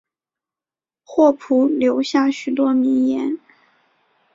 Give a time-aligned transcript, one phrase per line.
[1.03, 3.39] 霍普留下许多名言。